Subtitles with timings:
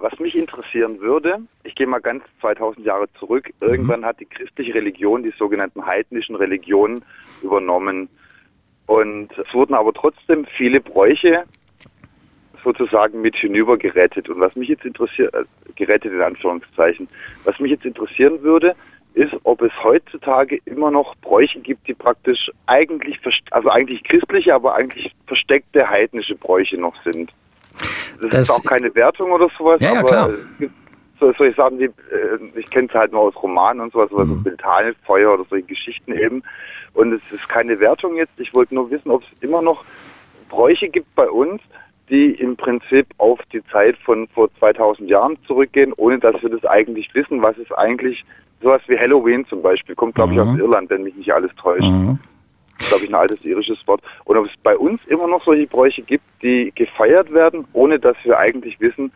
[0.00, 3.50] Was mich interessieren würde, ich gehe mal ganz 2000 Jahre zurück.
[3.60, 3.68] Mhm.
[3.68, 7.04] Irgendwann hat die christliche Religion die sogenannten heidnischen Religionen
[7.42, 8.08] übernommen.
[8.86, 11.44] Und es wurden aber trotzdem viele Bräuche
[12.64, 14.28] sozusagen mit hinüber gerettet.
[14.28, 15.44] Und was mich jetzt interessiert, äh,
[15.76, 17.08] gerettet in Anführungszeichen,
[17.44, 18.74] was mich jetzt interessieren würde,
[19.14, 23.18] ist, ob es heutzutage immer noch Bräuche gibt, die praktisch eigentlich,
[23.50, 27.32] also eigentlich christliche, aber eigentlich versteckte heidnische Bräuche noch sind.
[28.28, 30.28] Das, ist auch keine Wertung oder sowas, ja, ja, aber klar.
[30.28, 30.74] es gibt
[31.20, 31.90] so, solche Sachen, die, äh,
[32.56, 34.42] ich kenne es halt nur aus Romanen und sowas, mhm.
[34.44, 34.50] so
[35.04, 36.42] Feuer oder solche Geschichten eben.
[36.94, 38.32] Und es ist keine Wertung jetzt.
[38.38, 39.84] Ich wollte nur wissen, ob es immer noch
[40.48, 41.62] Bräuche gibt bei uns,
[42.08, 46.64] die im Prinzip auf die Zeit von vor 2000 Jahren zurückgehen, ohne dass wir das
[46.64, 48.24] eigentlich wissen, was es eigentlich,
[48.60, 50.58] sowas wie Halloween zum Beispiel, kommt glaube ich aus mhm.
[50.58, 51.88] Irland, wenn mich nicht alles täuscht.
[51.88, 52.18] Mhm.
[52.90, 54.02] Das ist glaube ich ein altes irisches Wort.
[54.24, 58.16] Und ob es bei uns immer noch solche Bräuche gibt, die gefeiert werden, ohne dass
[58.24, 59.12] wir eigentlich wissen,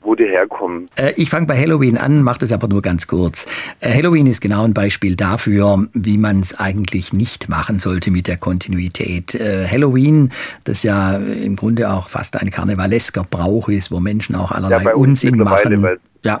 [0.00, 0.88] wo die herkommen.
[0.96, 3.46] Äh, ich fange bei Halloween an, mache das aber nur ganz kurz.
[3.78, 8.26] Äh, Halloween ist genau ein Beispiel dafür, wie man es eigentlich nicht machen sollte mit
[8.26, 9.36] der Kontinuität.
[9.36, 10.32] Äh, Halloween,
[10.64, 14.94] das ja im Grunde auch fast ein karnevalesker Brauch ist, wo Menschen auch allerlei ja,
[14.94, 15.98] Unsinn machen.
[16.24, 16.40] Ja,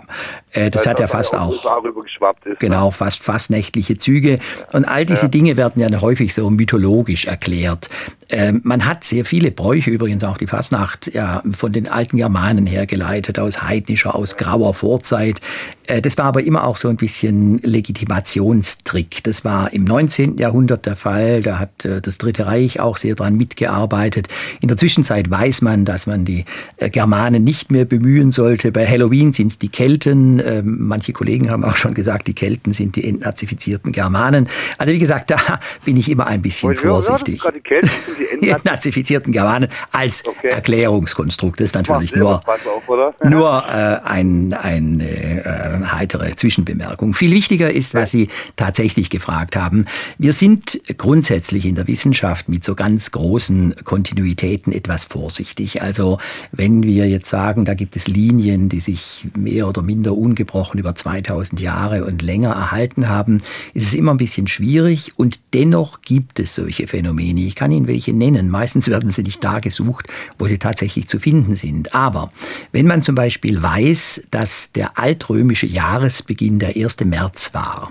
[0.52, 2.92] äh, das hat ja fast auch ist, genau ne?
[2.92, 4.38] fast fast nächtliche Züge
[4.72, 5.28] und all diese ja.
[5.28, 7.88] Dinge werden ja häufig so mythologisch erklärt.
[8.28, 12.66] Ähm, man hat sehr viele Bräuche übrigens auch die Fastnacht ja von den alten Germanen
[12.66, 15.40] hergeleitet aus heidnischer, aus grauer Vorzeit.
[15.86, 19.22] Äh, das war aber immer auch so ein bisschen Legitimationstrick.
[19.24, 20.38] Das war im 19.
[20.38, 21.42] Jahrhundert der Fall.
[21.42, 24.28] Da hat äh, das Dritte Reich auch sehr dran mitgearbeitet.
[24.60, 26.44] In der Zwischenzeit weiß man, dass man die
[26.76, 28.72] äh, Germanen nicht mehr bemühen sollte.
[28.72, 30.40] Bei Halloween sind es die Kelten.
[30.44, 34.48] Ähm, manche Kollegen haben auch schon gesagt, die Kelten sind die entnazifizierten Germanen.
[34.78, 37.42] Also wie gesagt, da bin ich immer ein bisschen vorsichtig.
[37.54, 40.48] Die Kelten sind die entnazifizierten Germanen als okay.
[40.48, 41.60] Erklärungskonstrukt.
[41.60, 45.42] Das ist natürlich nur, auf, nur äh, ein, ein äh,
[45.90, 47.14] heitere Zwischenbemerkung.
[47.14, 49.86] Viel wichtiger ist, was Sie tatsächlich gefragt haben.
[50.18, 55.82] Wir sind grundsätzlich in der Wissenschaft mit so ganz großen Kontinuitäten etwas vorsichtig.
[55.82, 56.18] Also
[56.52, 60.94] wenn wir jetzt sagen, da gibt es Linien, die sich mehr oder minder ungebrochen über
[60.94, 63.42] 2000 Jahre und länger erhalten haben,
[63.74, 67.40] ist es immer ein bisschen schwierig und dennoch gibt es solche Phänomene.
[67.40, 68.48] Ich kann Ihnen welche nennen.
[68.48, 70.08] Meistens werden sie nicht da gesucht,
[70.38, 71.94] wo sie tatsächlich zu finden sind.
[71.94, 72.32] Aber
[72.72, 77.04] wenn man zum Beispiel weiß, dass der altrömische römische Jahresbeginn der 1.
[77.04, 77.90] März war.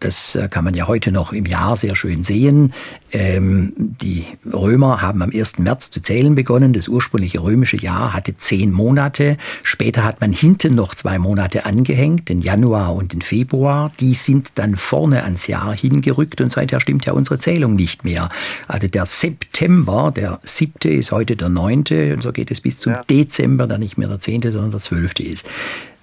[0.00, 2.72] Das äh, kann man ja heute noch im Jahr sehr schön sehen.
[3.12, 5.58] Ähm, die Römer haben am 1.
[5.58, 6.72] März zu zählen begonnen.
[6.72, 9.36] Das ursprüngliche römische Jahr hatte zehn Monate.
[9.62, 13.92] Später hat man hinten noch zwei Monate angehängt, den Januar und den Februar.
[14.00, 18.30] Die sind dann vorne ans Jahr hingerückt und seither stimmt ja unsere Zählung nicht mehr.
[18.68, 22.92] Also der September, der siebte ist heute der neunte und so geht es bis zum
[22.94, 23.04] ja.
[23.04, 25.46] Dezember, der nicht mehr der zehnte, sondern der zwölfte ist.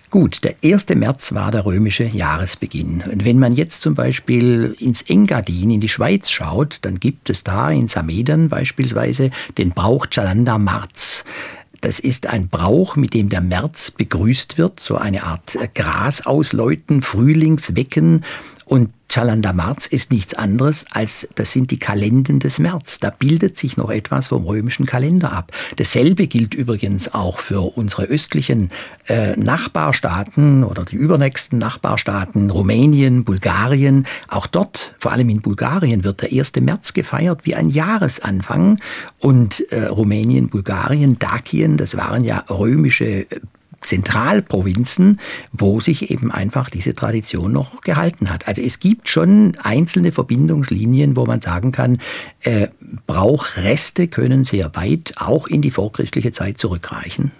[0.09, 0.88] Gut, der 1.
[0.95, 3.03] März war der römische Jahresbeginn.
[3.12, 7.44] Und wenn man jetzt zum Beispiel ins Engadin, in die Schweiz schaut, dann gibt es
[7.44, 11.25] da in Samedern beispielsweise den Brauch Chalanda Marz.
[11.81, 17.01] Das ist ein Brauch, mit dem der März begrüßt wird, so eine Art Gras ausläuten,
[17.01, 18.23] Frühlingswecken
[18.67, 23.00] und Chalanda Marz ist nichts anderes als, das sind die Kalenden des März.
[23.00, 25.53] Da bildet sich noch etwas vom römischen Kalender ab.
[25.78, 28.69] Dasselbe gilt übrigens auch für unsere östlichen
[29.07, 34.05] äh, Nachbarstaaten oder die übernächsten Nachbarstaaten, Rumänien, Bulgarien.
[34.28, 36.57] Auch dort, vor allem in Bulgarien, wird der 1.
[36.59, 38.79] März gefeiert wie ein Jahresanfang.
[39.19, 43.28] Und äh, Rumänien, Bulgarien, Dakien, das waren ja römische
[43.81, 45.19] Zentralprovinzen,
[45.51, 48.47] wo sich eben einfach diese Tradition noch gehalten hat.
[48.47, 51.99] Also es gibt schon einzelne Verbindungslinien, wo man sagen kann,
[52.41, 52.67] äh,
[53.05, 57.31] Brauchreste können sehr weit auch in die vorchristliche Zeit zurückreichen.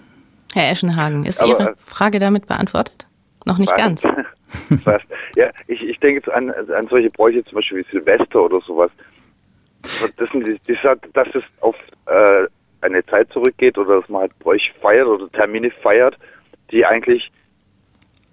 [0.54, 3.06] Herr Eschenhagen, ist Aber, Ihre Frage damit beantwortet?
[3.44, 4.02] Noch nicht ganz.
[5.36, 8.90] ja, ich, ich denke jetzt an, an solche Bräuche, zum Beispiel wie Silvester oder sowas.
[10.16, 10.76] Das, sind die, die,
[11.12, 12.46] das ist auf äh,
[12.80, 16.16] eine Zeit zurückgeht oder dass man halt Bräuche feiert oder Termine feiert,
[16.70, 17.30] die eigentlich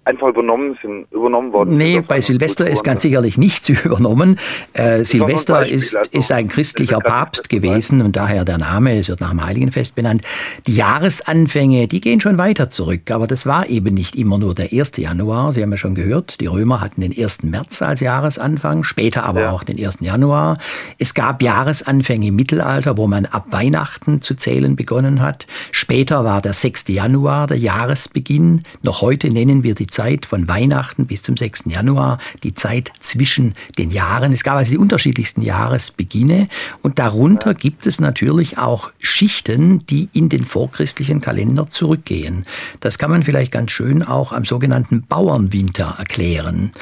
[0.06, 1.76] einfach übernommen sind, übernommen worden.
[1.76, 4.38] Nee, bei Silvester ist ganz sicherlich nichts übernommen.
[4.72, 9.20] Äh, Silvester ist, also, ist ein christlicher Papst gewesen und daher der Name, es wird
[9.20, 10.22] nach dem Heiligenfest benannt.
[10.68, 14.72] Die Jahresanfänge, die gehen schon weiter zurück, aber das war eben nicht immer nur der
[14.72, 14.92] 1.
[14.96, 15.52] Januar.
[15.52, 17.42] Sie haben ja schon gehört, die Römer hatten den 1.
[17.42, 19.50] März als Jahresanfang, später aber ja.
[19.50, 19.98] auch den 1.
[20.00, 20.56] Januar.
[20.98, 25.48] Es gab Jahresanfänge im Mittelalter, wo man ab Weihnachten zu zählen begonnen hat.
[25.72, 26.84] Später war der 6.
[26.88, 28.62] Januar der Jahresbeginn.
[28.82, 31.64] Noch heute nennen wir die Zeit von Weihnachten bis zum 6.
[31.68, 34.34] Januar, die Zeit zwischen den Jahren.
[34.34, 36.48] Es gab also die unterschiedlichsten Jahresbeginne
[36.82, 42.44] und darunter gibt es natürlich auch Schichten, die in den vorchristlichen Kalender zurückgehen.
[42.80, 46.72] Das kann man vielleicht ganz schön auch am sogenannten Bauernwinter erklären.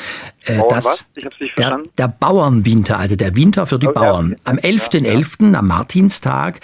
[0.45, 1.07] Äh, Bauern das, was?
[1.15, 1.91] Ich hab's nicht der, verstanden.
[1.97, 4.35] Der Bauernwinter, also der Winter für die oh, Bauern.
[4.43, 5.05] Am 11.11.,
[5.45, 5.59] ja, ja.
[5.61, 6.61] am Martinstag,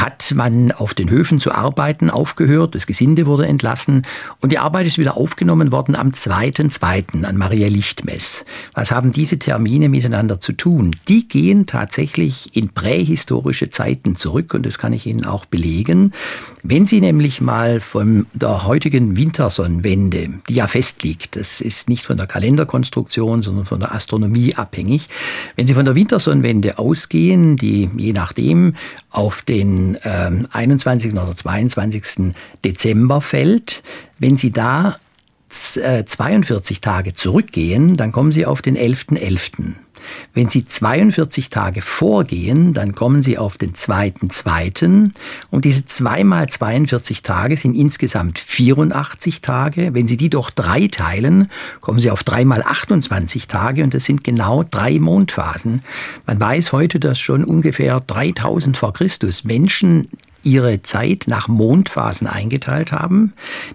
[0.00, 4.02] hat man auf den Höfen zu arbeiten aufgehört, das Gesinde wurde entlassen
[4.40, 7.24] und die Arbeit ist wieder aufgenommen worden am 2.2.
[7.24, 8.44] an Maria Lichtmess.
[8.74, 10.96] Was haben diese Termine miteinander zu tun?
[11.08, 16.12] Die gehen tatsächlich in prähistorische Zeiten zurück und das kann ich Ihnen auch belegen.
[16.62, 22.16] Wenn Sie nämlich mal von der heutigen Wintersonnenwende, die ja festliegt, das ist nicht von
[22.16, 25.08] der Kalenderkonstruktion, sondern von der Astronomie abhängig,
[25.56, 28.74] wenn Sie von der Wintersonnenwende ausgehen, die je nachdem
[29.10, 31.12] auf den äh, 21.
[31.12, 32.34] oder 22.
[32.64, 33.82] Dezember fällt.
[34.18, 34.96] Wenn Sie da
[35.48, 39.18] 42 äh, Tage zurückgehen, dann kommen Sie auf den 11.11.
[39.18, 39.72] .11.
[40.32, 45.12] Wenn Sie 42 Tage vorgehen, dann kommen Sie auf den zweiten, zweiten.
[45.50, 49.94] Und diese zweimal 42 Tage sind insgesamt 84 Tage.
[49.94, 54.24] Wenn Sie die durch drei teilen, kommen Sie auf dreimal 28 Tage und das sind
[54.24, 55.82] genau drei Mondphasen.
[56.26, 60.08] Man weiß heute, dass schon ungefähr 3000 vor Christus Menschen
[60.44, 63.32] ihre Zeit nach Mondphasen eingeteilt haben,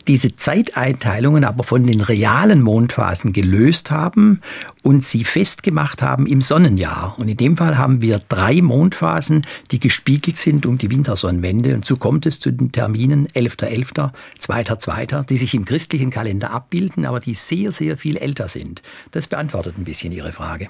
[0.08, 4.42] diese Zeiteinteilungen aber von den realen Mondphasen gelöst haben
[4.82, 7.16] und sie festgemacht haben im Sonnenjahr.
[7.18, 11.76] Und in dem Fall haben wir drei Mondphasen, die gespiegelt sind um die Wintersonnenwende.
[11.76, 17.06] Und so kommt es zu den Terminen 11.11., 2.2., die sich im christlichen Kalender abbilden,
[17.06, 18.82] aber die sehr, sehr viel älter sind.
[19.12, 20.70] Das beantwortet ein bisschen Ihre Frage.